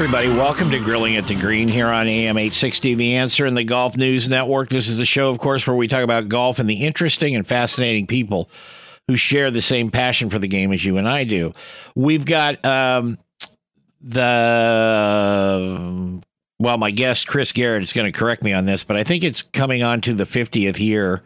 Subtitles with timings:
[0.00, 3.64] Everybody, welcome to Grilling at the Green here on AM 860 The Answer and the
[3.64, 4.70] Golf News Network.
[4.70, 7.46] This is the show, of course, where we talk about golf and the interesting and
[7.46, 8.48] fascinating people
[9.08, 11.52] who share the same passion for the game as you and I do.
[11.94, 13.18] We've got um,
[14.00, 14.22] the,
[16.58, 19.22] well, my guest, Chris Garrett, is going to correct me on this, but I think
[19.22, 21.22] it's coming on to the 50th year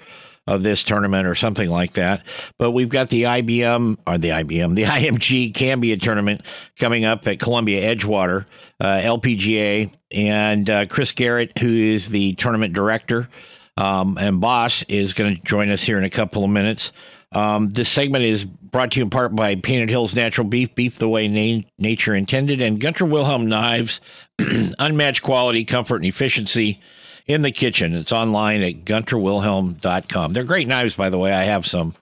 [0.47, 2.23] of this tournament or something like that.
[2.59, 6.43] But we've got the IBM or the IBM, the IMG Cambia tournament
[6.79, 8.47] coming up at Columbia Edgewater,
[8.81, 13.29] uh, LPGA, and uh, Chris Garrett, who is the tournament director
[13.77, 16.93] um, and boss, is going to join us here in a couple of minutes.
[17.33, 20.99] Um, this segment is brought to you in part by Painted Hills Natural Beef, beef
[20.99, 24.01] the way na- nature intended, and Gunter Wilhelm Knives,
[24.79, 26.81] unmatched quality, comfort, and efficiency
[27.27, 27.95] in the kitchen.
[27.95, 30.33] It's online at gunterwilhelm.com.
[30.33, 31.33] They're great knives, by the way.
[31.33, 31.95] I have some.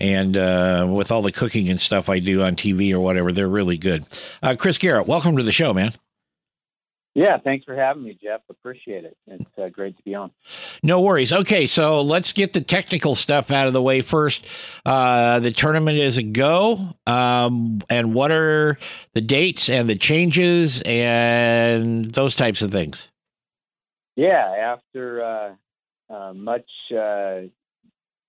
[0.00, 3.48] And uh, with all the cooking and stuff I do on TV or whatever, they're
[3.48, 4.04] really good.
[4.42, 5.92] Uh, Chris Garrett, welcome to the show, man.
[7.14, 8.40] Yeah, thanks for having me, Jeff.
[8.50, 9.16] Appreciate it.
[9.28, 10.32] It's uh, great to be on.
[10.82, 11.32] No worries.
[11.32, 14.44] Okay, so let's get the technical stuff out of the way first.
[14.84, 16.96] Uh, the tournament is a go.
[17.06, 18.78] Um, and what are
[19.12, 23.06] the dates and the changes and those types of things?
[24.16, 27.42] Yeah, after uh, uh, much, uh,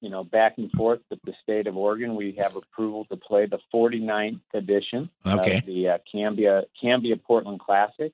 [0.01, 3.45] you know, back and forth with the state of Oregon, we have approval to play
[3.45, 5.57] the 49th edition Okay.
[5.57, 8.13] of the uh, Cambia Cambia Portland Classic.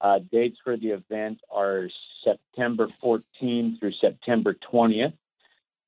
[0.00, 1.88] Uh, dates for the event are
[2.24, 5.14] September 14 through September 20th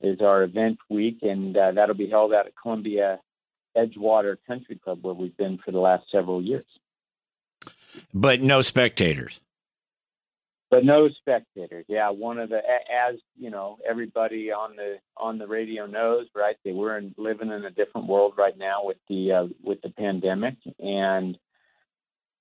[0.00, 3.18] is our event week, and uh, that'll be held out at Columbia
[3.76, 6.64] Edgewater Country Club, where we've been for the last several years.
[8.12, 9.40] But no spectators.
[10.70, 11.84] But no spectators.
[11.88, 16.56] Yeah, one of the as you know everybody on the on the radio knows, right?
[16.64, 19.90] That we're in, living in a different world right now with the uh, with the
[19.90, 21.38] pandemic and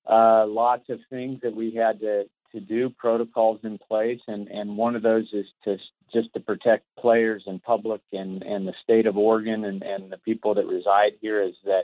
[0.10, 4.78] uh, lots of things that we had to to do, protocols in place, and and
[4.78, 5.78] one of those is to
[6.14, 10.18] just to protect players and public and and the state of Oregon and and the
[10.18, 11.84] people that reside here is that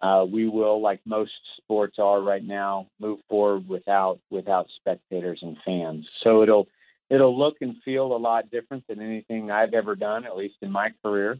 [0.00, 5.56] uh, we will, like most sports are right now, move forward without without spectators and
[5.64, 6.08] fans.
[6.22, 6.68] So it'll
[7.08, 10.72] it'll look and feel a lot different than anything I've ever done, at least in
[10.72, 11.38] my career.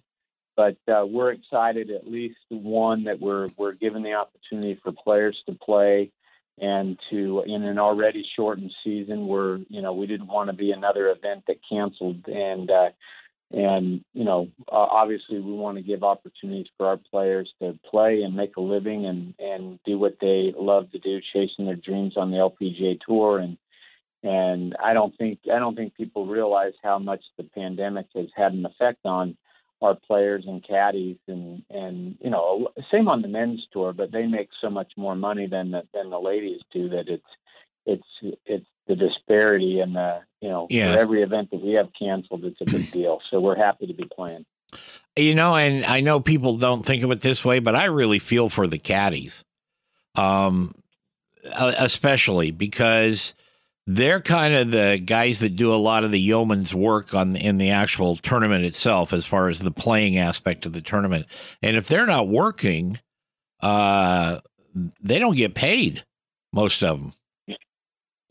[0.54, 5.40] But uh, we're excited, at least one, that we're we're given the opportunity for players
[5.46, 6.10] to play
[6.60, 9.26] and to in an already shortened season.
[9.26, 12.70] We're you know we didn't want to be another event that canceled and.
[12.70, 12.90] Uh,
[13.52, 18.22] and you know uh, obviously we want to give opportunities for our players to play
[18.22, 22.14] and make a living and and do what they love to do chasing their dreams
[22.16, 23.38] on the LPGA tour.
[23.38, 23.58] And
[24.22, 28.52] and I don't think I don't think people realize how much the pandemic has had
[28.52, 29.36] an effect on
[29.82, 34.26] our players and caddies and and you know same on the men's tour but they
[34.26, 37.26] make so much more money than the, than the ladies do that it's
[37.86, 38.06] it's
[38.46, 40.92] it's the disparity and the you know Yeah.
[40.94, 43.94] for every event that we have canceled it's a big deal so we're happy to
[43.94, 44.44] be playing
[45.16, 48.18] You know, and I know people don't think of it this way, but I really
[48.18, 49.44] feel for the caddies,
[50.14, 50.72] um,
[51.44, 53.34] especially because
[53.86, 57.58] they're kind of the guys that do a lot of the yeoman's work on in
[57.58, 61.26] the actual tournament itself, as far as the playing aspect of the tournament.
[61.62, 62.98] And if they're not working,
[63.60, 64.40] uh,
[65.02, 66.04] they don't get paid.
[66.52, 67.12] Most of them.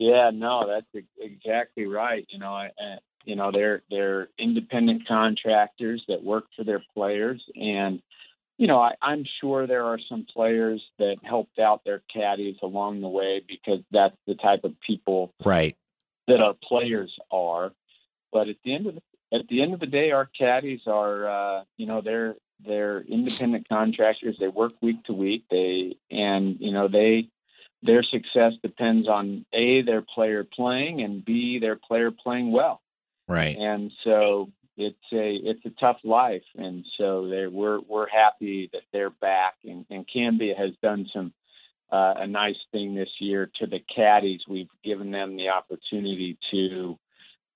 [0.02, 2.26] Yeah, no, that's exactly right.
[2.30, 7.40] You know, I, I, you know, they're they're independent contractors that work for their players,
[7.56, 8.02] and
[8.58, 13.02] you know, I, I'm sure there are some players that helped out their caddies along
[13.02, 15.78] the way because that's the type of people Right.
[16.28, 17.72] that our players are.
[18.34, 19.02] But at the end of the
[19.38, 23.70] at the end of the day, our caddies are, uh, you know, they're they're independent
[23.70, 24.38] contractors.
[24.40, 25.44] They work week to week.
[25.52, 27.30] They and you know they
[27.84, 32.82] their success depends on a their player playing and b their player playing well.
[33.28, 33.56] Right.
[33.58, 38.84] And so it's a it's a tough life, and so they we're we're happy that
[38.92, 39.56] they're back.
[39.64, 41.34] And, and Cambia has done some
[41.92, 44.42] uh, a nice thing this year to the caddies.
[44.48, 46.98] We've given them the opportunity to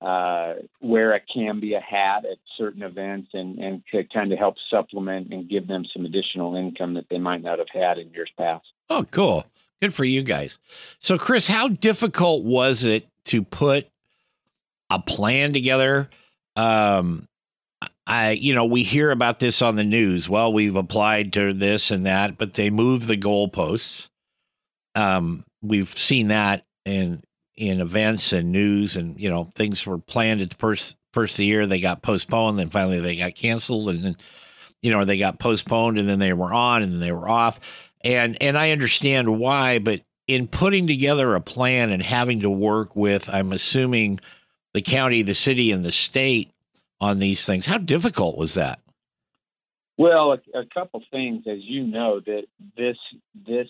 [0.01, 5.33] uh, wear a Cambia hat at certain events and, and to kind of help supplement
[5.33, 8.65] and give them some additional income that they might not have had in years past.
[8.89, 9.45] Oh, cool.
[9.81, 10.57] Good for you guys.
[10.99, 13.87] So, Chris, how difficult was it to put
[14.89, 16.09] a plan together?
[16.55, 17.27] Um,
[18.07, 20.29] I, you know, we hear about this on the news.
[20.29, 24.09] Well, we've applied to this and that, but they move the goalposts.
[24.93, 27.21] Um, we've seen that in
[27.57, 31.37] in events and news, and you know, things were planned at the first first of
[31.37, 31.65] the year.
[31.65, 34.17] They got postponed, then finally they got canceled, and then
[34.81, 37.59] you know they got postponed, and then they were on, and then they were off.
[38.05, 42.95] And and I understand why, but in putting together a plan and having to work
[42.95, 44.19] with, I'm assuming
[44.73, 46.51] the county, the city, and the state
[47.01, 47.65] on these things.
[47.65, 48.79] How difficult was that?
[49.97, 52.43] Well, a, a couple things, as you know, that
[52.77, 52.97] this
[53.47, 53.67] this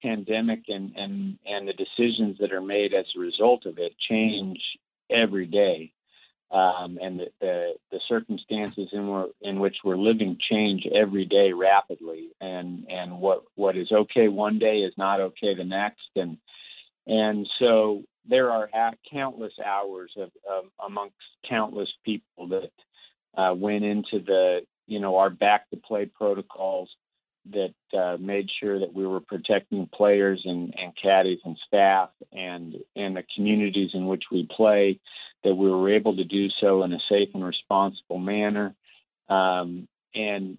[0.00, 4.60] pandemic and and and the decisions that are made as a result of it change
[5.10, 5.92] every day,
[6.52, 12.28] um, and the, the, the circumstances in in which we're living change every day rapidly,
[12.40, 16.36] and and what what is okay one day is not okay the next, and
[17.06, 18.70] and so there are
[19.10, 21.16] countless hours of, of amongst
[21.48, 22.70] countless people that
[23.36, 26.90] uh, went into the you know our back to play protocols
[27.50, 32.76] that uh, made sure that we were protecting players and, and caddies and staff and
[32.94, 35.00] and the communities in which we play
[35.44, 38.74] that we were able to do so in a safe and responsible manner
[39.28, 40.58] um, and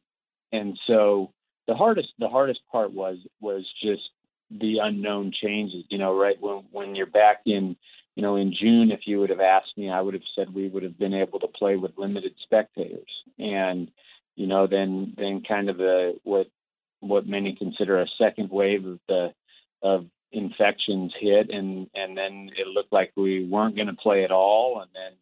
[0.51, 1.31] and so
[1.67, 4.01] the hardest the hardest part was was just
[4.49, 5.85] the unknown changes.
[5.89, 7.75] You know, right when when you're back in,
[8.15, 10.67] you know, in June, if you would have asked me, I would have said we
[10.67, 13.91] would have been able to play with limited spectators, and
[14.35, 16.47] you know, then then kind of the what
[16.99, 19.33] what many consider a second wave of the
[19.81, 24.31] of infections hit, and and then it looked like we weren't going to play at
[24.31, 25.13] all, and then.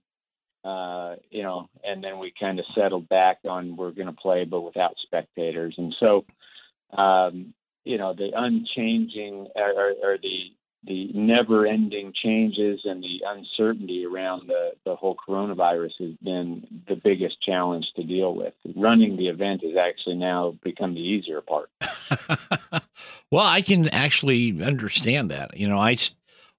[0.64, 4.46] Uh, you know, and then we kind of settled back on we're going to play,
[4.46, 5.74] but without spectators.
[5.76, 6.24] And so,
[6.96, 10.52] um, you know the unchanging or, or the
[10.84, 17.42] the never-ending changes and the uncertainty around the, the whole coronavirus has been the biggest
[17.42, 18.54] challenge to deal with.
[18.76, 21.70] Running the event has actually now become the easier part.
[23.32, 25.56] well, I can actually understand that.
[25.56, 25.98] You know, I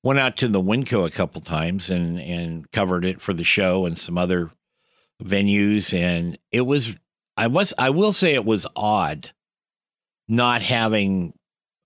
[0.04, 3.86] went out to the Winco a couple times and and covered it for the show
[3.86, 4.50] and some other
[5.22, 6.94] venues, and it was
[7.36, 9.32] I was I will say it was odd
[10.28, 11.34] not having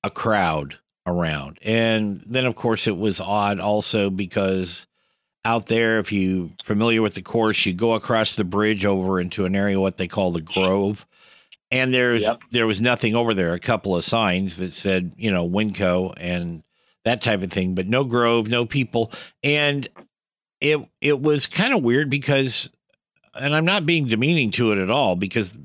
[0.02, 1.58] a crowd around.
[1.62, 4.86] And then, of course, it was odd also because
[5.44, 9.44] out there, if you familiar with the course, you go across the bridge over into
[9.44, 11.06] an area what they call the Grove,
[11.70, 12.40] and there's yep.
[12.50, 13.52] there was nothing over there.
[13.52, 16.64] A couple of signs that said you know Winco and
[17.04, 19.12] that type of thing, but no Grove, no people,
[19.44, 19.86] and
[20.60, 22.68] it it was kind of weird because,
[23.32, 25.56] and I'm not being demeaning to it at all because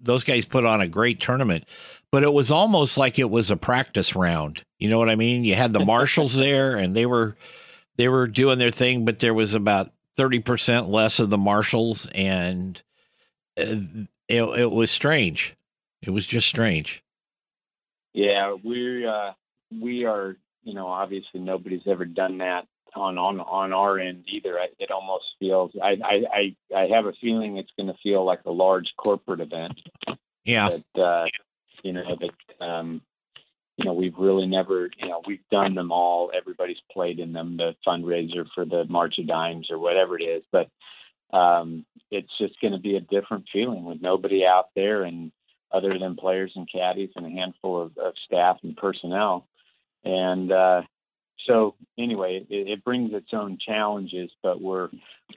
[0.00, 1.64] those guys put on a great tournament,
[2.12, 4.64] but it was almost like it was a practice round.
[4.78, 5.44] You know what I mean?
[5.44, 7.36] You had the marshals there and they were
[7.96, 12.80] they were doing their thing, but there was about 30% less of the marshals and
[13.58, 13.76] uh,
[14.28, 15.56] it, it was strange.
[16.02, 17.02] It was just strange.
[18.12, 19.32] Yeah, we uh
[19.80, 24.58] we are, you know, obviously nobody's ever done that on on on our end either.
[24.78, 28.40] It almost feels I I I, I have a feeling it's going to feel like
[28.46, 29.78] a large corporate event.
[30.44, 30.78] Yeah.
[30.94, 31.26] That, uh,
[31.82, 33.00] you know that um,
[33.76, 36.30] you know we've really never you know we've done them all.
[36.36, 40.42] Everybody's played in them the fundraiser for the march of dimes or whatever it is.
[40.52, 40.68] But
[41.36, 45.32] um, it's just going to be a different feeling with nobody out there and
[45.72, 49.46] other than players and caddies and a handful of, of staff and personnel.
[50.04, 50.82] And uh,
[51.46, 54.88] so anyway it, it, brings its own challenges but we're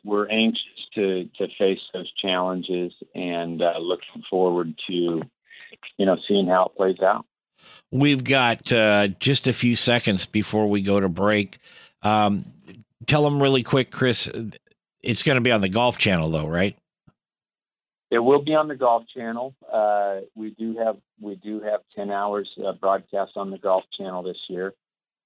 [0.04, 0.62] we're anxious
[0.96, 5.22] to to face those challenges and uh, looking forward to
[5.98, 7.26] you know, seeing how it plays out.
[7.92, 11.60] We've got uh, just a few seconds before we go to break.
[12.02, 12.44] Um,
[13.06, 14.32] tell them really quick, Chris.
[15.02, 16.78] It's going to be on the Golf Channel, though, right?
[18.10, 19.56] It will be on the Golf Channel.
[19.72, 24.22] Uh, we do have we do have ten hours uh, broadcast on the Golf Channel
[24.24, 24.74] this year.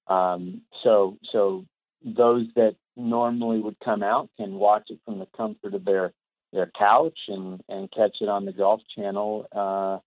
[0.07, 1.65] Um, so so
[2.03, 6.13] those that normally would come out can watch it from the comfort of their
[6.53, 9.99] their couch and and catch it on the Golf Channel uh,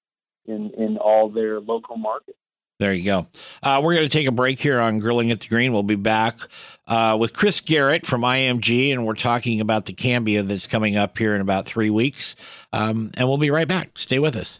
[0.47, 2.37] in in all their local markets.
[2.81, 3.27] There you go.
[3.63, 5.75] Uh, we're going to take a break here on Grilling at the Green.
[5.75, 6.41] We'll be back
[6.87, 11.19] uh, with Chris Garrett from IMG, and we're talking about the Cambia that's coming up
[11.19, 12.37] here in about three weeks.
[12.73, 13.99] Um, and we'll be right back.
[13.99, 14.57] Stay with us.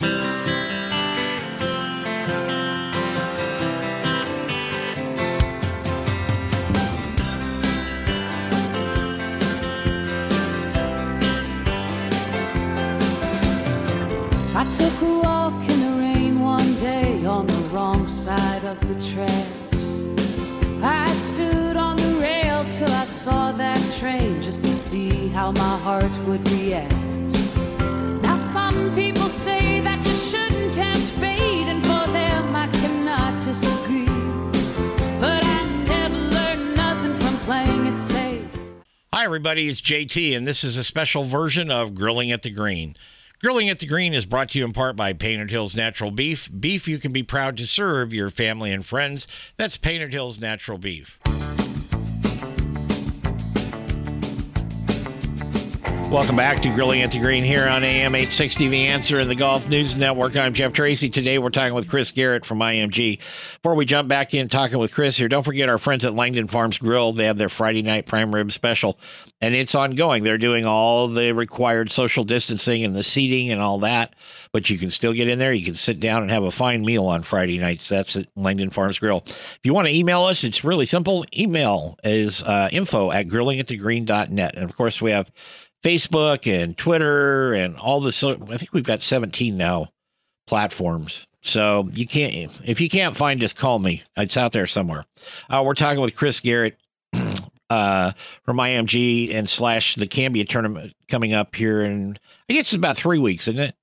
[26.31, 26.93] Would react.
[28.23, 34.07] Now, some people say that you shouldn't tempt fate, and for them I cannot disagree.
[35.19, 38.45] But I never learned nothing from playing it safe.
[39.13, 39.69] Hi, everybody.
[39.69, 42.95] It's JT, and this is a special version of Grilling at the Green.
[43.41, 46.49] Grilling at the Green is brought to you in part by Painted Hills Natural Beef.
[46.61, 49.27] Beef you can be proud to serve your family and friends.
[49.57, 51.19] That's Painted Hills Natural Beef.
[56.11, 59.37] Welcome back to Grilling at the Green here on AM 860 The Answer and the
[59.37, 60.37] Golf News Network.
[60.37, 61.09] I'm Jeff Tracy.
[61.09, 63.19] Today we're talking with Chris Garrett from IMG.
[63.19, 66.49] Before we jump back in talking with Chris here, don't forget our friends at Langdon
[66.49, 67.13] Farms Grill.
[67.13, 68.99] They have their Friday night prime rib special,
[69.41, 70.25] and it's ongoing.
[70.25, 74.17] They're doing all the required social distancing and the seating and all that,
[74.51, 75.53] but you can still get in there.
[75.53, 77.89] You can sit down and have a fine meal on Friday nights.
[77.89, 79.23] That's at Langdon Farms Grill.
[79.27, 81.25] If you want to email us, it's really simple.
[81.39, 84.57] Email is uh, info at grillingatthegreen.net.
[84.57, 85.31] And of course, we have
[85.83, 89.89] Facebook and Twitter and all the so I think we've got 17 now
[90.47, 91.27] platforms.
[91.43, 94.03] So you can't if you can't find us, call me.
[94.17, 95.07] It's out there somewhere.
[95.49, 96.79] Uh, we're talking with Chris Garrett
[97.71, 98.13] uh,
[98.45, 102.19] from IMG and slash the Cambia tournament coming up here and
[102.49, 103.75] I guess it's about three weeks, isn't it?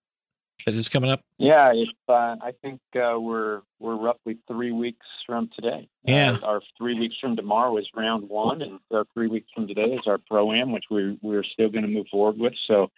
[0.67, 1.21] That is coming up.
[1.38, 5.88] Yeah, if, uh, I think uh, we're we're roughly three weeks from today.
[6.03, 6.39] Yeah.
[6.43, 9.93] Uh, our three weeks from tomorrow is round one, and so three weeks from today
[9.93, 12.51] is our pro am, which we we're still going to move forward with.
[12.67, 12.91] So,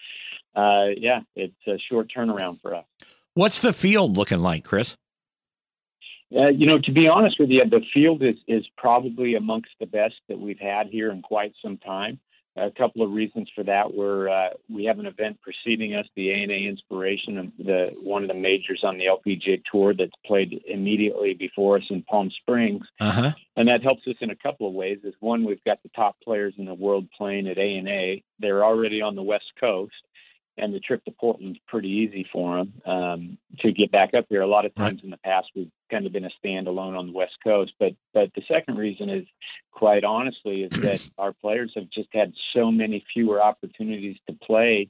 [0.55, 2.85] uh, yeah, it's a short turnaround for us.
[3.35, 4.97] What's the field looking like, Chris?
[6.35, 9.85] Uh, you know, to be honest with you, the field is is probably amongst the
[9.85, 12.19] best that we've had here in quite some time.
[12.55, 16.31] A couple of reasons for that were uh, we have an event preceding us, the
[16.33, 21.33] ANA Inspiration, of the one of the majors on the LPGA Tour that's played immediately
[21.35, 23.31] before us in Palm Springs, Uh huh.
[23.55, 24.99] and that helps us in a couple of ways.
[25.03, 28.15] Is one, we've got the top players in the world playing at ANA.
[28.39, 29.93] They're already on the West Coast,
[30.59, 34.41] and the trip to Portland's pretty easy for them um, to get back up here.
[34.41, 37.13] A lot of times in the past, we've kind of been a standalone on the
[37.13, 39.25] West Coast, but but the second reason is,
[39.71, 44.89] quite honestly, is that our players have just had so many fewer opportunities to play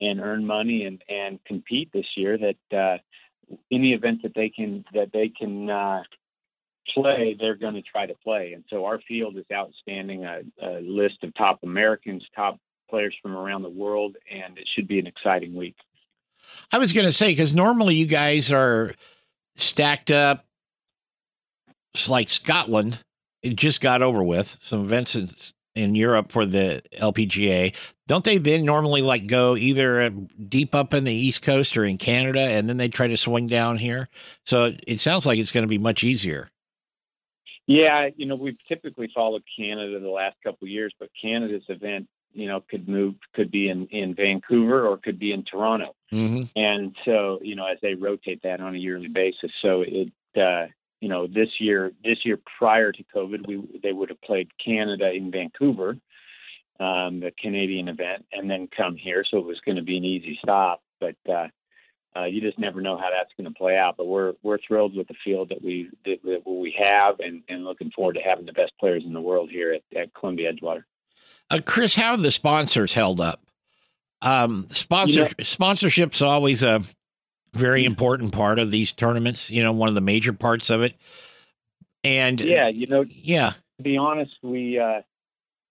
[0.00, 2.98] and earn money and and compete this year that uh,
[3.70, 5.70] any event that they can that they can.
[5.70, 6.02] Uh,
[6.94, 8.52] play, they're going to try to play.
[8.52, 12.58] And so our field is outstanding, a, a list of top Americans, top
[12.90, 15.76] players from around the world, and it should be an exciting week.
[16.72, 18.94] I was going to say because normally you guys are
[19.56, 20.44] stacked up.
[21.94, 23.02] It's like Scotland.
[23.42, 25.28] It just got over with some events in,
[25.74, 27.74] in Europe for the LPGA.
[28.06, 30.10] Don't they then normally like go either uh,
[30.48, 33.46] deep up in the East Coast or in Canada, and then they try to swing
[33.46, 34.08] down here?
[34.44, 36.50] So it sounds like it's going to be much easier.
[37.66, 42.08] Yeah, you know, we've typically followed Canada the last couple of years, but Canada's event,
[42.32, 45.94] you know, could move, could be in, in Vancouver or could be in Toronto.
[46.12, 46.44] Mm-hmm.
[46.56, 50.66] And so, you know, as they rotate that on a yearly basis, so it, uh,
[51.00, 55.10] you know, this year, this year prior to COVID, we they would have played Canada
[55.10, 55.96] in Vancouver,
[56.78, 59.24] um, the Canadian event, and then come here.
[59.28, 61.48] So it was going to be an easy stop, but uh,
[62.14, 63.96] uh, you just never know how that's going to play out.
[63.96, 67.64] But we're we're thrilled with the field that we that, that we have, and, and
[67.64, 70.84] looking forward to having the best players in the world here at, at Columbia Edgewater.
[71.50, 73.40] Uh, Chris, how have the sponsors held up?
[74.22, 76.82] Um, sponsor sponsorship's always a
[77.54, 79.50] very important part of these tournaments.
[79.50, 80.94] You know, one of the major parts of it.
[82.04, 85.00] And Yeah, you know, yeah, to be honest, we uh,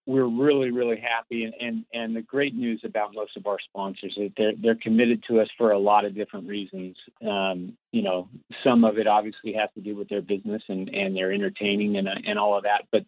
[0.06, 4.16] we're really really happy, and, and and the great news about most of our sponsors
[4.18, 6.98] is they're they're committed to us for a lot of different reasons.
[7.26, 8.30] Um, you know,
[8.64, 12.08] some of it obviously has to do with their business and and their entertaining and
[12.08, 13.04] and all of that, but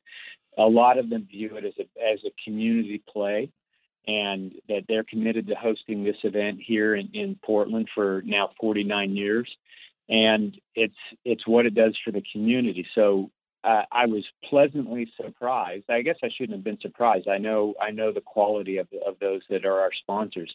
[0.57, 3.51] a lot of them view it as a as a community play.
[4.07, 9.15] And that they're committed to hosting this event here in, in Portland for now 49
[9.15, 9.47] years,
[10.09, 12.87] and it's it's what it does for the community.
[12.95, 13.29] So
[13.63, 15.85] uh, I was pleasantly surprised.
[15.89, 17.27] I guess I shouldn't have been surprised.
[17.27, 20.51] I know I know the quality of of those that are our sponsors,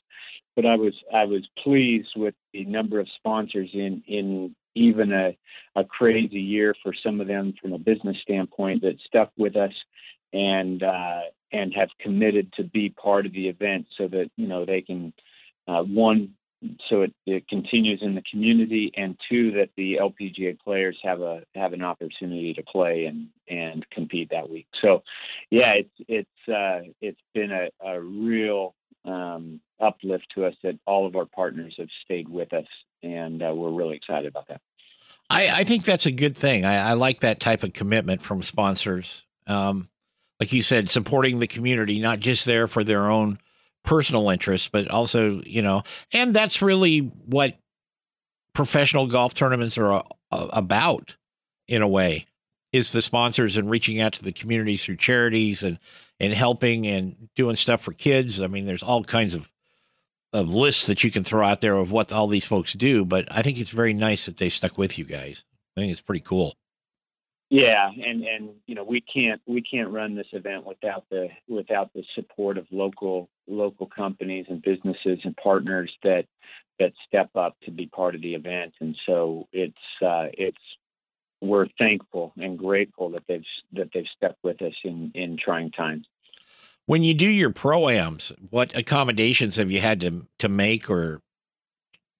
[0.57, 5.37] but I was I was pleased with the number of sponsors in in even a
[5.75, 9.73] a crazy year for some of them from a business standpoint that stuck with us
[10.33, 11.21] and uh,
[11.52, 15.12] and have committed to be part of the event so that you know they can
[15.68, 16.35] uh, one
[16.88, 21.42] so it, it continues in the community, and two that the LPGA players have a
[21.54, 24.66] have an opportunity to play and and compete that week.
[24.80, 25.02] So,
[25.50, 31.06] yeah, it's it's uh, it's been a, a real um, uplift to us that all
[31.06, 32.66] of our partners have stayed with us,
[33.02, 34.61] and uh, we're really excited about that.
[35.28, 36.64] I, I think that's a good thing.
[36.64, 39.25] I, I like that type of commitment from sponsors.
[39.47, 39.88] Um,
[40.40, 43.38] like you said, supporting the community, not just there for their own
[43.85, 47.56] personal interests, but also, you know, and that's really what
[48.52, 51.16] professional golf tournaments are uh, about
[51.68, 52.26] in a way
[52.73, 55.78] is the sponsors and reaching out to the communities through charities and
[56.18, 58.40] and helping and doing stuff for kids.
[58.40, 59.50] I mean, there's all kinds of
[60.37, 63.26] of lists that you can throw out there of what all these folks do, but
[63.31, 65.45] I think it's very nice that they stuck with you guys.
[65.76, 66.55] I think it's pretty cool.
[67.49, 71.93] Yeah, and and you know we can't we can't run this event without the without
[71.95, 76.26] the support of local local companies and businesses and partners that
[76.81, 79.75] that step up to be part of the event, and so it's
[80.05, 80.59] uh, it's
[81.40, 86.07] we're thankful and grateful that they've that they've stepped with us in in trying times.
[86.87, 91.21] When you do your proams, what accommodations have you had to to make or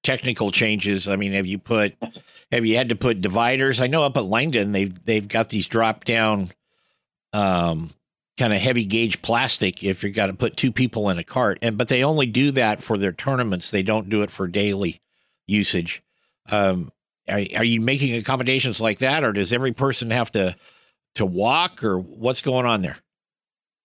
[0.03, 1.09] technical changes?
[1.09, 1.95] I mean, have you put
[2.53, 3.81] have you had to put dividers?
[3.81, 6.51] I know up at Langdon they've they've got these drop down
[7.33, 7.91] um,
[8.37, 11.59] kind of heavy gauge plastic if you've got to put two people in a cart
[11.63, 15.01] and but they only do that for their tournaments they don't do it for daily
[15.47, 16.03] usage
[16.51, 16.93] um,
[17.29, 20.55] are, are you making accommodations like that or does every person have to
[21.15, 22.99] to walk or what's going on there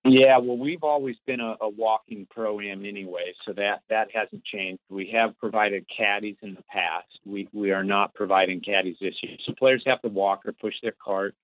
[0.04, 4.44] yeah, well, we've always been a, a walking pro am anyway, so that that hasn't
[4.44, 4.82] changed.
[4.90, 7.08] We have provided caddies in the past.
[7.26, 10.74] We we are not providing caddies this year, so players have to walk or push
[10.82, 11.36] their cart,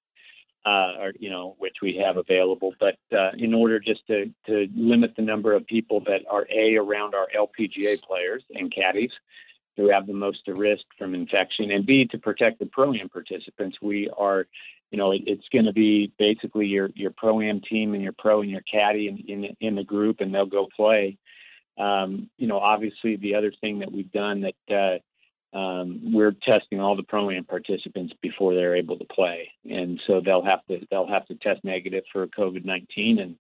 [0.65, 2.73] uh, or you know, which we have available.
[2.79, 6.77] But uh, in order just to to limit the number of people that are a
[6.77, 9.11] around our LPGA players and caddies,
[9.77, 13.77] who have the most risk from infection, and B, to protect the pro am participants,
[13.81, 14.47] we are,
[14.91, 18.13] you know, it, it's going to be basically your your pro am team and your
[18.17, 21.17] pro and your caddy in in, in the group, and they'll go play.
[21.77, 25.01] Um, you know, obviously, the other thing that we've done that
[25.53, 30.01] uh, um, we're testing all the pro am participants before they're able to play, and
[30.07, 33.35] so they'll have to they'll have to test negative for COVID nineteen and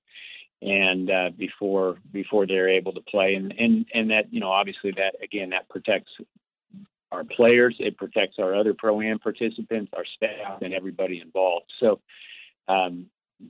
[0.61, 4.91] and uh, before before they're able to play and and and that you know obviously
[4.91, 6.11] that again that protects
[7.11, 7.75] our players.
[7.79, 11.71] It protects our other pro am participants our staff and everybody involved.
[11.79, 11.99] So
[12.67, 13.07] um,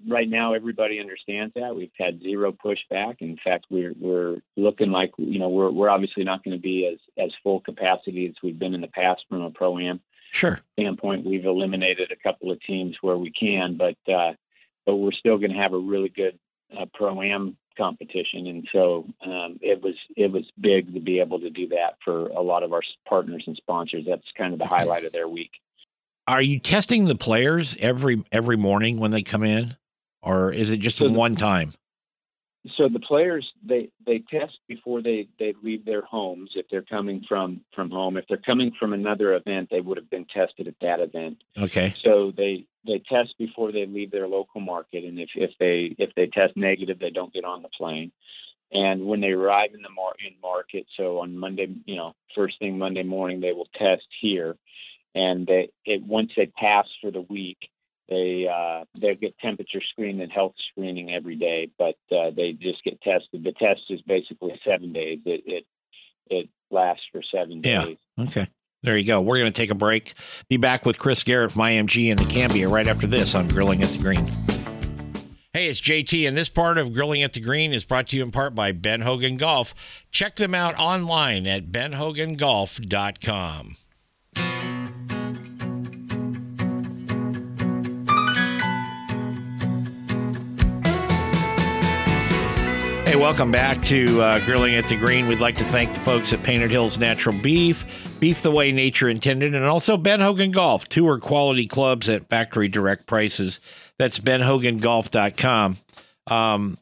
[0.08, 1.76] right now everybody understands that.
[1.76, 3.18] We've had zero pushback.
[3.20, 6.88] In fact we're we're looking like you know we're we're obviously not going to be
[6.88, 10.60] as as full capacity as we've been in the past from a pro am sure.
[10.74, 11.26] standpoint.
[11.26, 14.34] We've eliminated a couple of teams where we can but uh
[14.86, 16.40] but we're still going to have a really good
[16.78, 21.40] uh, pro am competition, and so um, it was it was big to be able
[21.40, 24.04] to do that for a lot of our partners and sponsors.
[24.08, 25.52] That's kind of the highlight of their week.
[26.28, 29.78] Are you testing the players every every morning when they come in,
[30.22, 31.74] or is it just so one time?
[32.76, 36.52] So the players they they test before they they leave their homes.
[36.56, 40.10] If they're coming from from home if they're coming from another event they would have
[40.10, 41.44] been tested at that event.
[41.58, 41.94] Okay.
[42.04, 46.14] So they they test before they leave their local market and if if they if
[46.16, 48.12] they test negative they don't get on the plane.
[48.72, 52.60] And when they arrive in the mar- in market so on monday you know first
[52.60, 54.56] thing monday morning they will test here.
[55.16, 57.70] And they it once they pass for the week
[58.10, 62.84] they uh, they get temperature screened and health screening every day, but uh, they just
[62.84, 63.44] get tested.
[63.44, 65.20] The test is basically seven days.
[65.26, 65.66] It it,
[66.30, 67.86] it lasts for seven yeah.
[67.86, 67.98] days.
[68.20, 68.48] Okay.
[68.84, 69.22] There you go.
[69.22, 70.14] We're going to take a break.
[70.50, 73.82] Be back with Chris Garrett from IMG and the Cambia right after this on Grilling
[73.82, 74.28] at the Green.
[75.52, 78.22] Hey, it's JT, and this part of Grilling at the Green is brought to you
[78.22, 79.74] in part by Ben Hogan Golf.
[80.12, 83.78] Check them out online at benhogangolf.com.
[93.20, 95.28] welcome back to uh, Grilling at the Green.
[95.28, 97.84] We'd like to thank the folks at Painted Hills Natural Beef,
[98.20, 102.68] Beef the Way Nature Intended, and also Ben Hogan Golf, tour quality clubs at factory
[102.68, 103.60] direct prices.
[103.98, 105.78] That's benhogangolf.com.
[106.28, 106.78] Um,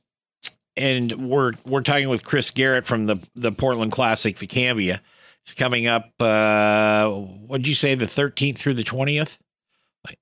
[0.75, 4.99] and we're we're talking with Chris Garrett from the the Portland Classic, the Cambia.
[5.43, 6.11] It's coming up.
[6.19, 7.95] Uh, what did you say?
[7.95, 9.37] The 13th through the 20th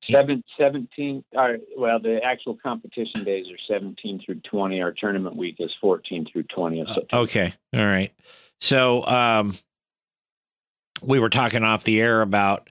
[0.10, 4.82] Seven, 17, uh, well, the actual competition days are 17 through 20.
[4.82, 7.54] Our tournament week is 14 through 20 of Uh, okay.
[7.74, 8.12] All right.
[8.60, 9.58] So um,
[11.02, 12.69] we were talking off the air about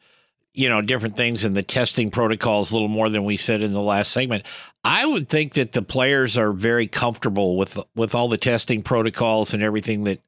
[0.54, 3.72] you know different things and the testing protocols a little more than we said in
[3.72, 4.44] the last segment.
[4.84, 9.54] I would think that the players are very comfortable with with all the testing protocols
[9.54, 10.20] and everything that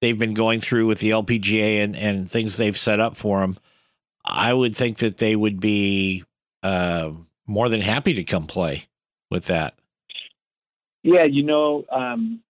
[0.00, 3.58] they've been going through with the LPGA and and things they've set up for them.
[4.24, 6.24] I would think that they would be
[6.62, 7.12] uh,
[7.46, 8.84] more than happy to come play
[9.30, 9.74] with that.
[11.02, 12.40] Yeah, you know, um,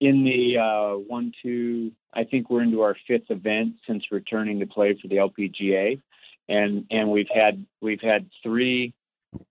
[0.00, 4.66] in the uh, one, two, I think we're into our fifth event since returning to
[4.66, 6.00] play for the LPGA,
[6.48, 8.92] and and we've had we've had three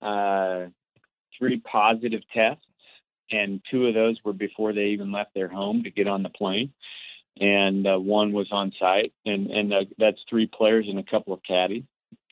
[0.02, 0.66] uh,
[1.38, 2.66] three positive tests,
[3.32, 6.30] and two of those were before they even left their home to get on the
[6.30, 6.72] plane,
[7.40, 11.34] and uh, one was on site, and and uh, that's three players and a couple
[11.34, 11.84] of caddies,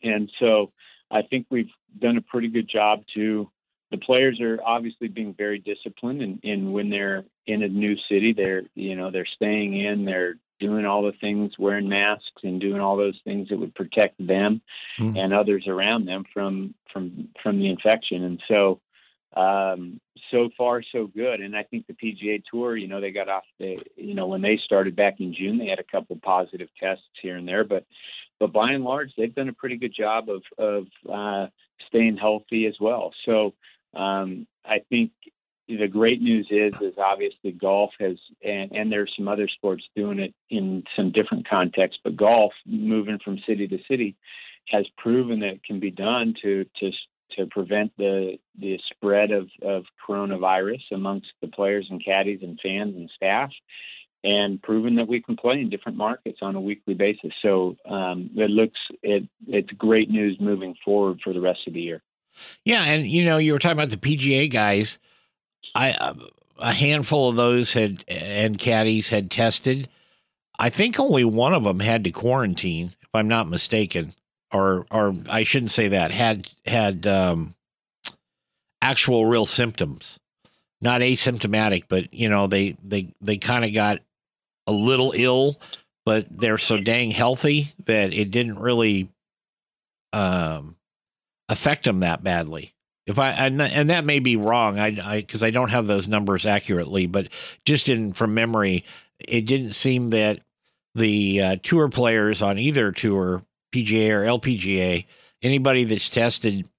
[0.04, 0.72] and so
[1.12, 1.70] I think we've
[2.00, 3.50] done a pretty good job to
[3.92, 8.34] the players are obviously being very disciplined and, and when they're in a new city
[8.34, 12.80] they're you know they're staying in they're doing all the things wearing masks and doing
[12.80, 14.62] all those things that would protect them
[15.00, 15.18] Mhm.
[15.18, 18.80] and others around them from from from the infection and so
[19.36, 23.30] um so far so good and i think the pga tour you know they got
[23.30, 26.70] off the you know when they started back in june they had a couple positive
[26.80, 27.86] tests here and there but
[28.42, 31.48] but by and large they've done a pretty good job of of uh
[31.88, 33.14] staying healthy as well.
[33.26, 33.54] So
[33.94, 35.12] um, I think
[35.68, 40.20] the great news is, is obviously golf has, and, and there's some other sports doing
[40.20, 44.16] it in some different contexts, but golf moving from city to city
[44.68, 46.92] has proven that it can be done to to
[47.38, 52.96] to prevent the the spread of of coronavirus amongst the players and caddies and fans
[52.96, 53.50] and staff,
[54.24, 57.32] and proven that we can play in different markets on a weekly basis.
[57.42, 61.82] So um, it looks it it's great news moving forward for the rest of the
[61.82, 62.02] year.
[62.64, 65.00] Yeah, and you know, you were talking about the PGA guys.
[65.76, 66.14] I uh,
[66.60, 69.90] a handful of those had and caddies had tested.
[70.60, 74.14] I think only one of them had to quarantine, if I'm not mistaken,
[74.54, 77.56] or or I shouldn't say that had had um,
[78.82, 80.20] actual real symptoms,
[80.80, 84.00] not asymptomatic, but you know they they they kind of got
[84.72, 85.60] a little ill,
[86.06, 89.10] but they're so dang healthy that it didn't really
[90.14, 90.76] um
[91.50, 92.74] affect them that badly.
[93.08, 96.46] If I and, and that may be wrong, I because I, don't have those numbers
[96.46, 97.28] accurately, but
[97.66, 98.86] just in from memory,
[99.20, 100.40] it didn't seem that
[100.96, 105.06] the uh, tour players on either tour, PGA or LPGA,
[105.42, 106.70] anybody that's tested,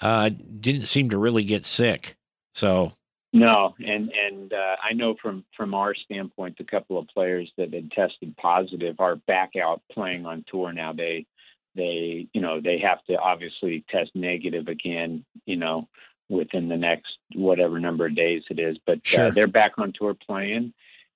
[0.00, 2.16] uh, didn't seem to really get sick.
[2.54, 2.92] So
[3.32, 7.72] no, and and uh, I know from from our standpoint, the couple of players that
[7.72, 10.92] had tested positive are back out playing on tour now.
[10.92, 11.26] They
[11.74, 15.88] they you know they have to obviously test negative again you know
[16.28, 19.28] within the next whatever number of days it is but Sure.
[19.28, 20.72] uh, they're back on tour playing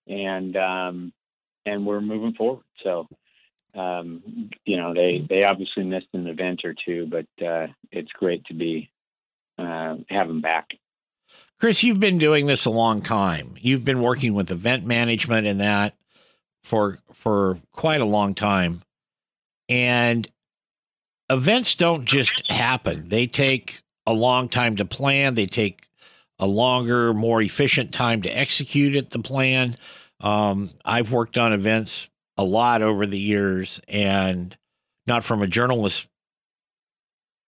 [0.06, 1.12] and um
[1.64, 3.06] and we're moving forward so
[3.74, 8.44] um you know they they obviously missed an event or two but uh it's great
[8.46, 8.88] to be
[9.58, 10.68] uh have them back
[11.58, 13.54] Chris, you've been doing this a long time.
[13.58, 15.94] You've been working with event management and that
[16.62, 18.82] for for quite a long time.
[19.68, 20.28] And
[21.30, 23.08] events don't just happen.
[23.08, 25.34] They take a long time to plan.
[25.34, 25.88] They take
[26.38, 29.74] a longer, more efficient time to execute it, the plan.
[30.20, 34.56] Um, I've worked on events a lot over the years and
[35.06, 36.06] not from a journalist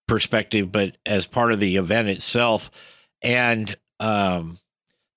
[0.07, 2.71] perspective, but as part of the event itself.
[3.21, 4.59] And um,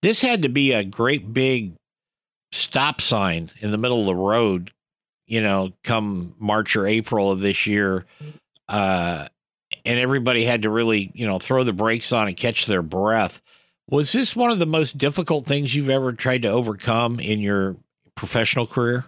[0.02, 1.74] this had to be a great big
[2.52, 4.72] stop sign in the middle of the road,
[5.28, 8.06] you know, come March or April of this year.
[8.67, 9.28] Uh,
[9.86, 13.41] and everybody had to really, you know, throw the brakes on and catch their breath.
[13.89, 17.78] Was this one of the most difficult things you've ever tried to overcome in your
[18.15, 19.06] professional career?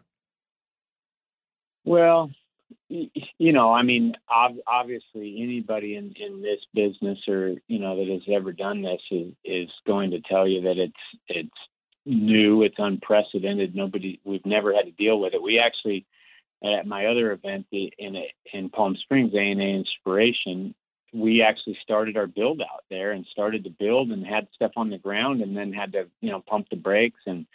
[1.85, 2.31] Well,
[3.39, 8.21] you know, I mean, obviously, anybody in in this business or you know that has
[8.31, 10.93] ever done this is is going to tell you that it's
[11.27, 11.57] it's
[12.05, 13.75] new, it's unprecedented.
[13.75, 15.41] Nobody, we've never had to deal with it.
[15.41, 16.05] We actually,
[16.63, 20.75] at my other event in in Palm Springs, ANA Inspiration,
[21.13, 24.91] we actually started our build out there and started to build and had stuff on
[24.91, 27.47] the ground, and then had to you know pump the brakes and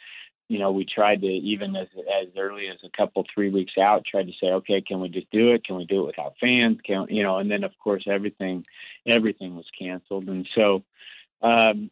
[0.48, 1.88] you know, we tried to even as
[2.22, 5.30] as early as a couple three weeks out, tried to say, okay, can we just
[5.30, 5.64] do it?
[5.64, 6.78] Can we do it without fans?
[6.84, 7.38] Can you know?
[7.38, 8.64] And then of course everything
[9.06, 10.82] everything was canceled, and so
[11.42, 11.90] um,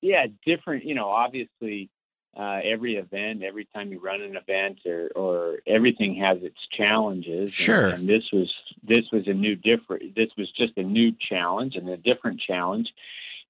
[0.00, 0.84] yeah, different.
[0.84, 1.90] You know, obviously
[2.38, 7.52] uh, every event, every time you run an event, or, or everything has its challenges.
[7.52, 7.88] Sure.
[7.88, 10.14] And, and this was this was a new different.
[10.14, 12.88] This was just a new challenge and a different challenge.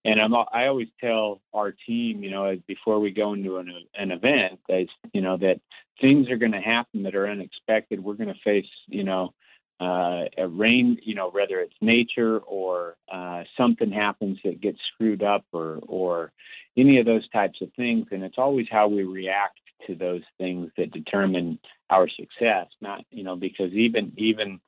[0.05, 4.11] And I'm, I always tell our team, you know, before we go into an, an
[4.13, 5.61] event, that you know that
[6.01, 8.03] things are going to happen that are unexpected.
[8.03, 9.35] We're going to face, you know,
[9.81, 15.23] uh, a rain, you know, whether it's nature or uh, something happens that gets screwed
[15.23, 16.33] up or or
[16.77, 18.07] any of those types of things.
[18.11, 21.59] And it's always how we react to those things that determine
[21.91, 22.67] our success.
[22.81, 24.61] Not, you know, because even even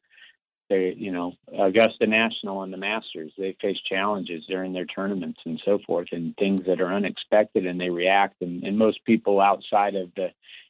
[0.71, 5.61] they, you know, Augusta National and the Masters, they face challenges during their tournaments and
[5.63, 8.41] so forth, and things that are unexpected, and they react.
[8.41, 10.29] And, and most people outside of the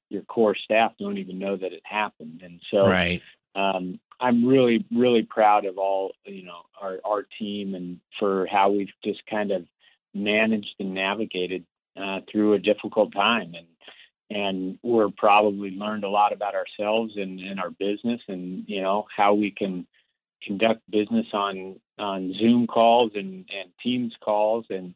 [0.09, 2.43] your core staff don't even know that it happened.
[2.45, 3.23] And so, right.
[3.55, 8.71] Um, I'm really, really proud of all, you know, our, our team and for how
[8.71, 9.67] we've just kind of
[10.15, 11.65] managed and navigated
[11.97, 13.55] uh, through a difficult time.
[13.55, 13.67] And,
[14.31, 19.07] and we're probably learned a lot about ourselves and, and our business and, you know,
[19.15, 19.87] how we can
[20.43, 24.67] conduct business on, on Zoom calls and, and Teams calls.
[24.71, 24.95] And,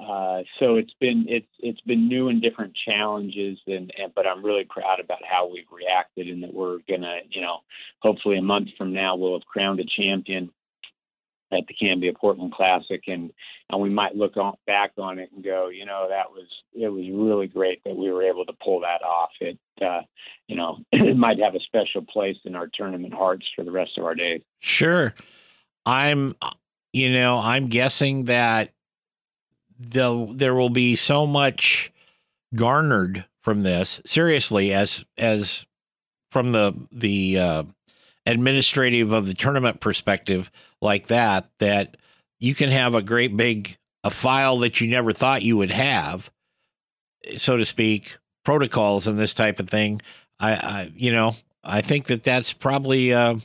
[0.00, 4.44] uh, so it's been it's it's been new and different challenges, and, and, but I'm
[4.44, 7.58] really proud about how we've reacted, and that we're gonna, you know,
[8.00, 10.50] hopefully a month from now we'll have crowned a champion
[11.54, 13.32] at the Cambia Portland Classic, and
[13.70, 16.88] and we might look on, back on it and go, you know, that was it
[16.88, 19.30] was really great that we were able to pull that off.
[19.40, 20.02] It, uh,
[20.48, 23.92] you know, it might have a special place in our tournament hearts for the rest
[23.98, 24.42] of our days.
[24.60, 25.14] Sure,
[25.86, 26.34] I'm,
[26.92, 28.72] you know, I'm guessing that
[29.78, 31.92] the there will be so much
[32.54, 35.66] garnered from this seriously as as
[36.30, 37.62] from the the uh,
[38.26, 40.50] administrative of the tournament perspective
[40.84, 41.96] like that that
[42.38, 46.30] you can have a great big a file that you never thought you would have
[47.36, 50.00] so to speak protocols and this type of thing
[50.38, 53.36] i, I you know i think that that's probably uh,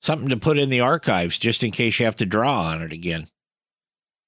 [0.00, 2.92] something to put in the archives just in case you have to draw on it
[2.92, 3.28] again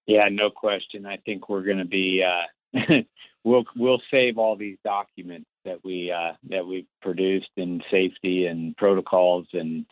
[0.07, 1.05] yeah, no question.
[1.05, 2.79] I think we're going to be uh,
[3.44, 8.76] we'll we'll save all these documents that we uh, that we've produced in safety and
[8.76, 9.85] protocols and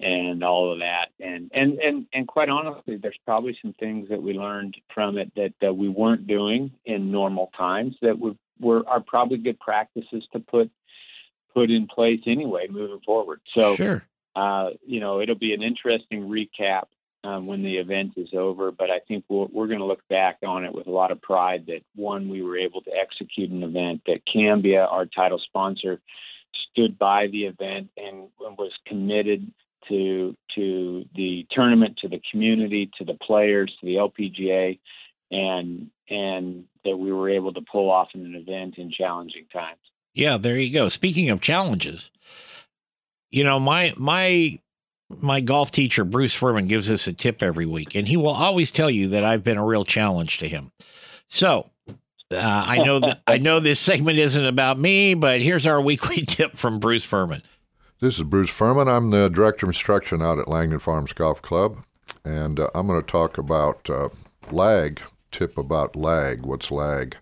[0.00, 1.06] and all of that.
[1.20, 5.32] And and and and quite honestly, there's probably some things that we learned from it
[5.36, 10.24] that, that we weren't doing in normal times that were, were are probably good practices
[10.32, 10.70] to put
[11.54, 13.40] put in place anyway moving forward.
[13.54, 14.04] So sure.
[14.34, 16.84] uh, you know, it'll be an interesting recap
[17.24, 18.72] um, when the event is over.
[18.72, 21.12] But I think we we are going to look back on it with a lot
[21.12, 25.38] of pride that one, we were able to execute an event, that Cambia, our title
[25.38, 26.00] sponsor,
[26.70, 29.52] stood by the event and was committed
[29.88, 34.78] to to the tournament, to the community, to the players, to the LPGA,
[35.30, 39.78] and and that we were able to pull off an event in challenging times.
[40.14, 40.88] Yeah, there you go.
[40.88, 42.10] Speaking of challenges,
[43.30, 44.58] you know, my my
[45.20, 48.70] my golf teacher, Bruce Furman, gives us a tip every week, and he will always
[48.70, 50.72] tell you that I've been a real challenge to him.
[51.28, 51.70] So
[52.30, 56.24] uh, I know that I know this segment isn't about me, but here's our weekly
[56.26, 57.42] tip from Bruce Furman.
[58.02, 58.88] This is Bruce Furman.
[58.88, 61.84] I'm the director of instruction out at Langdon Farms Golf Club,
[62.24, 64.08] and uh, I'm going to talk about uh,
[64.50, 65.00] lag.
[65.30, 66.44] Tip about lag.
[66.44, 67.16] What's lag?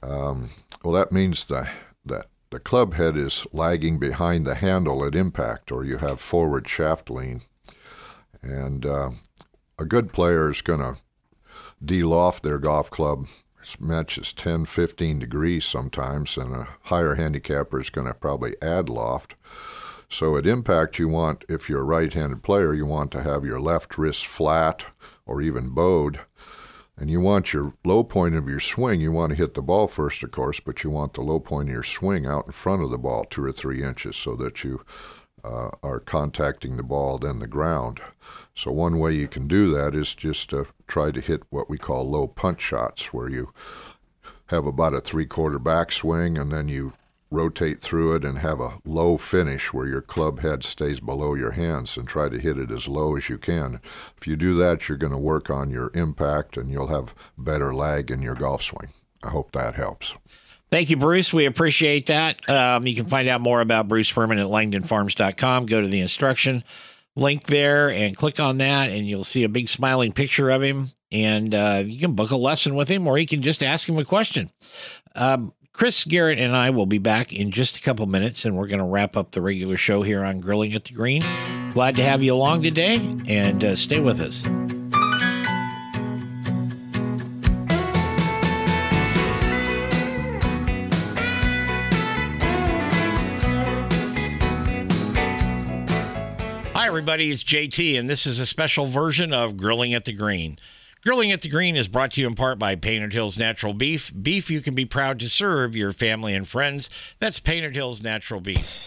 [0.00, 0.50] Um,
[0.84, 1.68] well, that means the,
[2.04, 6.68] that the club head is lagging behind the handle at impact, or you have forward
[6.68, 7.40] shaft lean.
[8.42, 9.10] And uh,
[9.76, 10.98] a good player is going to
[11.84, 13.26] de-loft their golf club
[13.60, 19.34] as 10, 15 degrees sometimes, and a higher handicapper is going to probably add loft.
[20.10, 23.60] So at impact, you want, if you're a right-handed player, you want to have your
[23.60, 24.86] left wrist flat
[25.24, 26.20] or even bowed
[27.00, 29.88] and you want your low point of your swing, you want to hit the ball
[29.88, 32.82] first, of course, but you want the low point of your swing out in front
[32.82, 34.84] of the ball, two or three inches, so that you
[35.42, 38.02] uh, are contacting the ball, then the ground.
[38.54, 41.78] So, one way you can do that is just to try to hit what we
[41.78, 43.54] call low punch shots, where you
[44.48, 46.92] have about a three quarter backswing and then you
[47.30, 51.52] rotate through it and have a low finish where your club head stays below your
[51.52, 53.80] hands and try to hit it as low as you can.
[54.16, 57.74] If you do that, you're going to work on your impact and you'll have better
[57.74, 58.88] lag in your golf swing.
[59.22, 60.14] I hope that helps.
[60.70, 61.32] Thank you, Bruce.
[61.32, 62.48] We appreciate that.
[62.48, 65.66] Um, you can find out more about Bruce Furman at langdonfarms.com.
[65.66, 66.64] Go to the instruction
[67.16, 70.90] link there and click on that, and you'll see a big smiling picture of him.
[71.12, 73.98] And uh, you can book a lesson with him, or you can just ask him
[73.98, 74.50] a question.
[75.16, 78.66] Um, Chris Garrett and I will be back in just a couple minutes, and we're
[78.66, 81.22] going to wrap up the regular show here on Grilling at the Green.
[81.72, 84.44] Glad to have you along today, and uh, stay with us.
[96.74, 100.58] Hi, everybody, it's JT, and this is a special version of Grilling at the Green.
[101.02, 104.12] Grilling at the Green is brought to you in part by Painted Hills Natural Beef.
[104.20, 106.90] Beef you can be proud to serve your family and friends.
[107.20, 108.84] That's Painted Hills Natural Beef.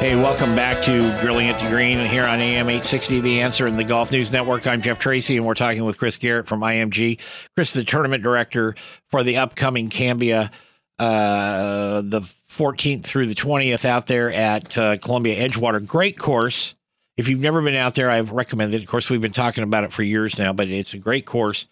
[0.00, 3.78] Hey, welcome back to Grilling at the Green here on AM 860 The Answer and
[3.78, 4.66] the Golf News Network.
[4.66, 7.20] I'm Jeff Tracy, and we're talking with Chris Garrett from IMG.
[7.54, 8.74] Chris, the tournament director
[9.12, 10.50] for the upcoming Cambia
[10.98, 15.86] uh, the 14th through the 20th out there at uh, Columbia Edgewater.
[15.86, 16.74] Great course.
[17.16, 18.82] If you've never been out there, I recommend it.
[18.82, 21.66] Of course, we've been talking about it for years now, but it's a great course.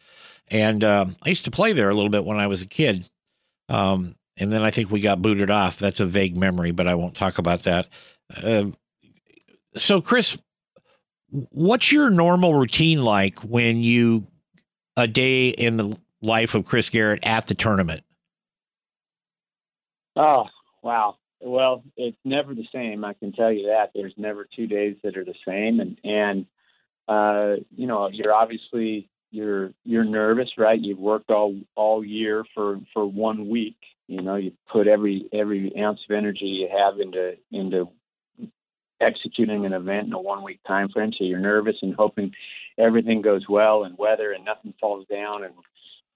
[0.49, 3.09] And uh, I used to play there a little bit when I was a kid.
[3.69, 5.79] Um, and then I think we got booted off.
[5.79, 7.89] That's a vague memory, but I won't talk about that.
[8.35, 8.67] Uh,
[9.77, 10.39] so, Chris,
[11.51, 14.27] what's your normal routine like when you
[14.97, 18.03] a day in the life of Chris Garrett at the tournament?
[20.17, 20.47] Oh,
[20.83, 21.17] wow.
[21.47, 23.05] Well, it's never the same.
[23.05, 23.91] I can tell you that.
[23.95, 26.47] There's never two days that are the same, and and
[27.07, 30.81] uh, you know, you're obviously you're you're nervous, right?
[30.81, 33.77] You've worked all all year for for one week.
[34.09, 37.91] You know, you put every every ounce of energy you have into into
[39.03, 41.13] executing an event in a one week time frame.
[41.13, 42.33] So you're nervous and hoping
[42.79, 45.53] everything goes well and weather and nothing falls down and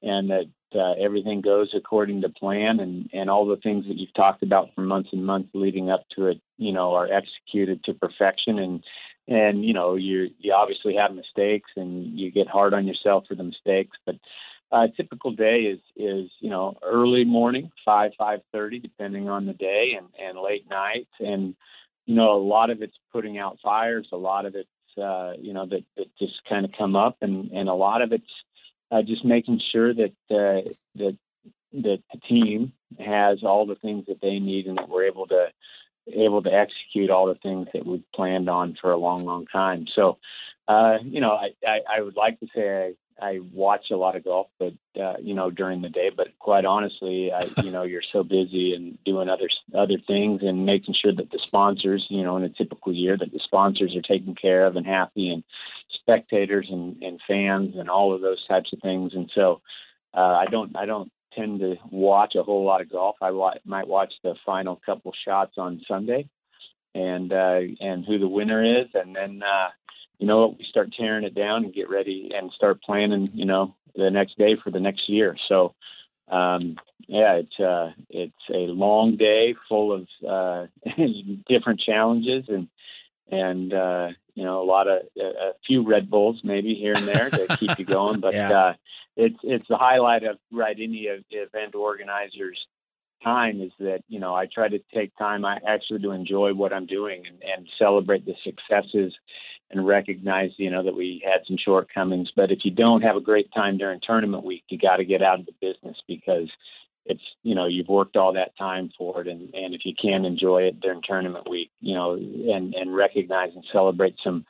[0.02, 4.14] and that uh, everything goes according to plan and, and all the things that you've
[4.14, 7.94] talked about for months and months leading up to it, you know, are executed to
[7.94, 8.58] perfection.
[8.58, 8.84] And,
[9.26, 13.34] and, you know, you, you obviously have mistakes and you get hard on yourself for
[13.34, 14.16] the mistakes, but
[14.70, 19.54] a typical day is, is, you know, early morning, five, five thirty, depending on the
[19.54, 21.10] day and, and late nights.
[21.18, 21.54] And,
[22.04, 24.06] you know, a lot of it's putting out fires.
[24.12, 27.50] A lot of it's, uh, you know, that, that just kind of come up and,
[27.52, 28.24] and a lot of it's,
[28.90, 31.16] uh, just making sure that uh, that
[31.72, 35.48] that the team has all the things that they need and that we're able to
[36.12, 39.86] able to execute all the things that we've planned on for a long, long time.
[39.94, 40.18] So,
[40.66, 44.24] uh, you know, I, I, I, would like to say I, watch a lot of
[44.24, 46.10] golf, but uh, you know, during the day.
[46.14, 50.66] But quite honestly, I, you know, you're so busy and doing other other things and
[50.66, 54.02] making sure that the sponsors, you know, in a typical year, that the sponsors are
[54.02, 55.44] taken care of and happy, and
[56.00, 59.12] spectators and, and fans and all of those types of things.
[59.14, 59.60] And so
[60.14, 63.16] uh, I don't I don't tend to watch a whole lot of golf.
[63.20, 66.28] I wa- might watch the final couple shots on Sunday
[66.94, 69.68] and uh, and who the winner is, and then uh,
[70.18, 73.30] you know what, we start tearing it down and get ready and start planning.
[73.34, 75.36] You know the next day for the next year.
[75.48, 75.74] So
[76.30, 76.76] um,
[77.06, 80.66] yeah, it's uh, it's a long day full of uh,
[81.48, 82.68] different challenges and
[83.30, 87.30] and uh, you know a lot of a, few Red Bulls maybe here and there
[87.30, 88.20] to keep you going.
[88.20, 88.52] But yeah.
[88.52, 88.72] uh,
[89.16, 92.58] it's it's the highlight of right any event organizer's
[93.24, 96.72] time is that you know I try to take time I actually to enjoy what
[96.72, 99.14] I'm doing and, and celebrate the successes
[99.70, 102.30] and recognize you know that we had some shortcomings.
[102.34, 105.22] But if you don't have a great time during tournament week, you got to get
[105.22, 106.48] out of the business because
[107.08, 110.24] it's you know you've worked all that time for it and and if you can
[110.24, 114.44] enjoy it during tournament week you know and and recognize and celebrate some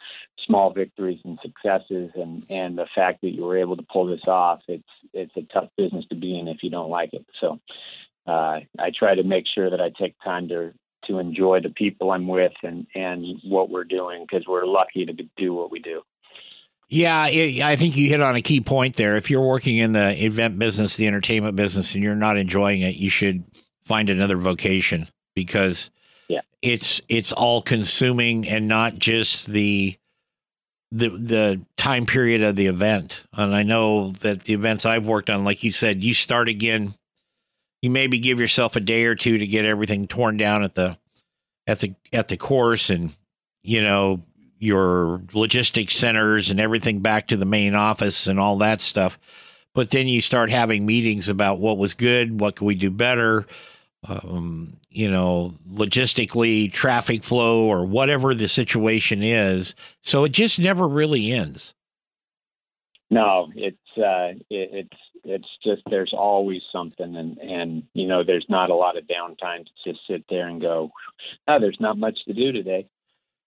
[0.44, 4.26] small victories and successes and and the fact that you were able to pull this
[4.26, 7.60] off it's it's a tough business to be in if you don't like it so
[8.26, 10.74] uh, I try to make sure that I take time to
[11.06, 15.12] to enjoy the people I'm with and and what we're doing because we're lucky to
[15.36, 16.02] do what we do.
[16.90, 19.16] Yeah, I think you hit on a key point there.
[19.16, 22.96] If you're working in the event business, the entertainment business, and you're not enjoying it,
[22.96, 23.44] you should
[23.84, 25.90] find another vocation because
[26.28, 26.40] yeah.
[26.62, 29.98] it's it's all consuming and not just the
[30.90, 33.24] the the time period of the event.
[33.34, 36.94] And I know that the events I've worked on, like you said, you start again.
[37.82, 40.98] You maybe give yourself a day or two to get everything torn down at the
[41.66, 43.12] at the at the course and
[43.62, 44.22] you know
[44.58, 49.18] your logistics centers and everything back to the main office and all that stuff.
[49.74, 53.46] But then you start having meetings about what was good, what can we do better,
[54.08, 59.74] um, you know, logistically, traffic flow, or whatever the situation is.
[60.02, 61.74] So it just never really ends.
[63.10, 68.46] No, it's uh, it, it's it's just there's always something, and and you know there's
[68.48, 70.90] not a lot of downtime to just sit there and go,
[71.46, 72.88] oh, there's not much to do today.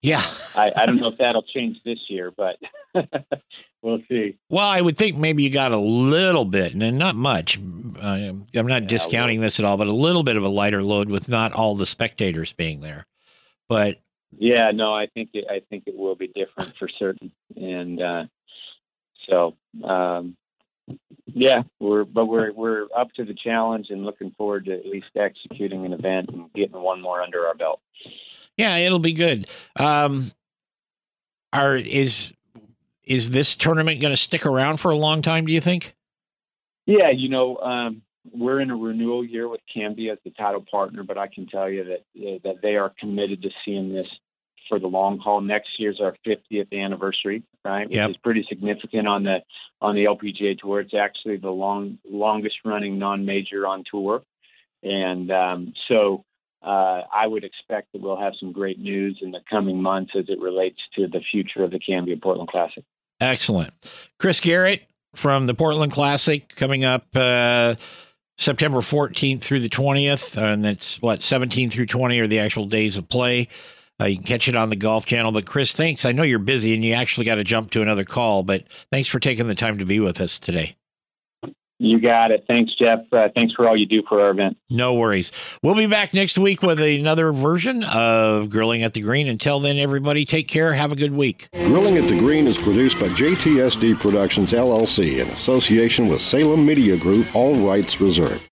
[0.01, 0.24] Yeah.
[0.55, 2.57] I, I don't know if that'll change this year, but
[3.82, 4.38] we'll see.
[4.49, 7.59] Well, I would think maybe you got a little bit, and not much.
[7.59, 10.82] Uh, I'm not yeah, discounting this at all, but a little bit of a lighter
[10.82, 13.05] load with not all the spectators being there.
[13.69, 13.99] But
[14.38, 18.24] yeah, no, I think it, I think it will be different for certain, and uh,
[19.30, 20.36] so um,
[21.27, 25.07] Yeah, we're but we're we're up to the challenge and looking forward to at least
[25.15, 27.79] executing an event and getting one more under our belt.
[28.57, 29.47] Yeah, it'll be good.
[29.77, 30.31] Um,
[31.53, 32.33] are is
[33.03, 35.45] is this tournament going to stick around for a long time?
[35.45, 35.95] Do you think?
[36.85, 41.03] Yeah, you know, um, we're in a renewal year with Cambia as the title partner,
[41.03, 44.19] but I can tell you that uh, that they are committed to seeing this
[44.67, 45.41] for the long haul.
[45.41, 47.88] Next year's our 50th anniversary, right?
[47.88, 48.09] Which Yep.
[48.12, 49.43] is pretty significant on the
[49.82, 50.80] on the LPGA tour.
[50.80, 54.24] It's actually the long longest running non major on tour,
[54.84, 56.24] and um, so
[56.64, 60.26] uh, I would expect that we'll have some great news in the coming months as
[60.28, 62.84] it relates to the future of the Cambia Portland Classic.
[63.20, 63.74] Excellent.
[64.20, 64.84] Chris Garrett
[65.16, 67.76] from the Portland Classic coming up uh,
[68.38, 70.38] September 14th through the 20th.
[70.38, 73.47] And that's what, 17 through 20 are the actual days of play.
[74.01, 75.31] Uh, you can catch it on the Golf Channel.
[75.31, 76.05] But Chris, thanks.
[76.05, 79.07] I know you're busy and you actually got to jump to another call, but thanks
[79.07, 80.75] for taking the time to be with us today.
[81.83, 82.45] You got it.
[82.47, 82.99] Thanks, Jeff.
[83.11, 84.55] Uh, thanks for all you do for our event.
[84.69, 85.31] No worries.
[85.63, 89.27] We'll be back next week with another version of Grilling at the Green.
[89.27, 90.73] Until then, everybody, take care.
[90.73, 91.49] Have a good week.
[91.53, 96.97] Grilling at the Green is produced by JTSD Productions LLC in association with Salem Media
[96.97, 98.50] Group, all rights reserved.